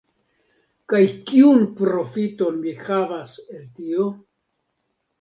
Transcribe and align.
Kaj 0.93 1.01
kiun 1.33 1.61
profiton 1.83 2.59
mi 2.65 2.75
havas 2.83 3.39
el 3.55 3.65
tio? 3.79 4.13